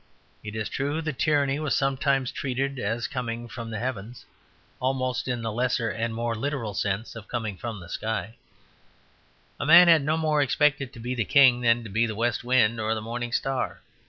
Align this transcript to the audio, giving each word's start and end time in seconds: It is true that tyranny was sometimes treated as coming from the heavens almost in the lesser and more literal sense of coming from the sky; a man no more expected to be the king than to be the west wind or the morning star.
It 0.43 0.55
is 0.55 0.67
true 0.67 0.99
that 1.03 1.19
tyranny 1.19 1.59
was 1.59 1.77
sometimes 1.77 2.31
treated 2.31 2.79
as 2.79 3.05
coming 3.05 3.47
from 3.47 3.69
the 3.69 3.77
heavens 3.77 4.25
almost 4.79 5.27
in 5.27 5.43
the 5.43 5.51
lesser 5.51 5.91
and 5.91 6.11
more 6.15 6.33
literal 6.33 6.73
sense 6.73 7.15
of 7.15 7.27
coming 7.27 7.55
from 7.55 7.79
the 7.79 7.87
sky; 7.87 8.33
a 9.59 9.65
man 9.67 10.03
no 10.03 10.17
more 10.17 10.41
expected 10.41 10.91
to 10.93 10.99
be 10.99 11.13
the 11.13 11.23
king 11.23 11.61
than 11.61 11.83
to 11.83 11.89
be 11.91 12.07
the 12.07 12.15
west 12.15 12.43
wind 12.43 12.79
or 12.79 12.95
the 12.95 12.99
morning 13.01 13.31
star. 13.31 13.81